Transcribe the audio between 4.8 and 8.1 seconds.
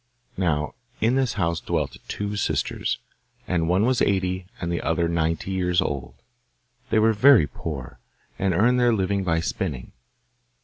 other ninety years old. They were very poor,